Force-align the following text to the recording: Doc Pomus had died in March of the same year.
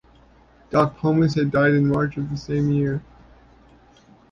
Doc 0.71 0.97
Pomus 0.97 1.35
had 1.35 1.51
died 1.51 1.73
in 1.75 1.87
March 1.87 2.17
of 2.17 2.27
the 2.31 2.35
same 2.35 2.71
year. 2.71 3.03